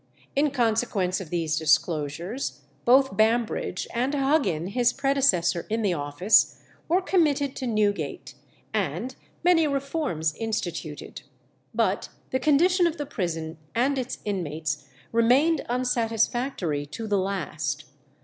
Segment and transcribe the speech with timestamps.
[0.35, 7.03] In consequence of these disclosures, both Bambridge and Huggin, his predecessor in the office, were
[7.03, 8.33] committed to Newgate,
[8.73, 11.21] and many reforms instituted.
[11.71, 17.85] But the condition of the prison and its inmates remained unsatisfactory to the last.